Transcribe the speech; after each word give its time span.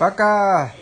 Pra 0.00 0.10
cá! 0.10 0.74